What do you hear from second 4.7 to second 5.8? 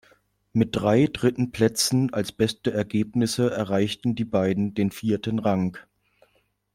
den vierten Rang.